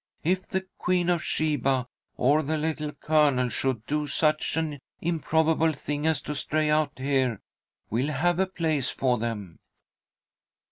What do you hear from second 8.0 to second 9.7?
have a place for them."